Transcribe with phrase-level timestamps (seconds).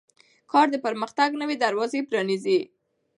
[0.51, 2.59] کار د پرمختګ نوې دروازې پرانیزي